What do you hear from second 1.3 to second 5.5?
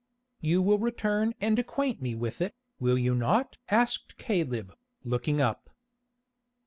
and acquaint me with it, will you not?" asked Caleb, looking